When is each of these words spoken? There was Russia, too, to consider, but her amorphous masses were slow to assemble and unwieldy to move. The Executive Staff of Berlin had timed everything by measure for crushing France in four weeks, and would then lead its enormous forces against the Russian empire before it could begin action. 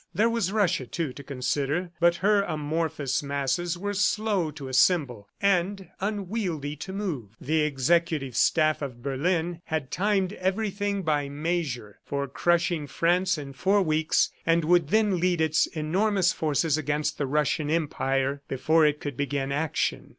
There 0.15 0.31
was 0.31 0.51
Russia, 0.51 0.87
too, 0.87 1.13
to 1.13 1.23
consider, 1.23 1.91
but 1.99 2.15
her 2.25 2.41
amorphous 2.41 3.21
masses 3.21 3.77
were 3.77 3.93
slow 3.93 4.49
to 4.49 4.67
assemble 4.67 5.29
and 5.39 5.89
unwieldy 5.99 6.75
to 6.77 6.91
move. 6.91 7.35
The 7.39 7.59
Executive 7.61 8.35
Staff 8.35 8.81
of 8.81 9.03
Berlin 9.03 9.61
had 9.65 9.91
timed 9.91 10.33
everything 10.33 11.03
by 11.03 11.29
measure 11.29 11.99
for 12.03 12.27
crushing 12.27 12.87
France 12.87 13.37
in 13.37 13.53
four 13.53 13.83
weeks, 13.83 14.31
and 14.43 14.65
would 14.65 14.87
then 14.87 15.19
lead 15.19 15.39
its 15.39 15.67
enormous 15.67 16.33
forces 16.33 16.79
against 16.79 17.19
the 17.19 17.27
Russian 17.27 17.69
empire 17.69 18.41
before 18.47 18.87
it 18.87 18.99
could 18.99 19.15
begin 19.15 19.51
action. 19.51 20.09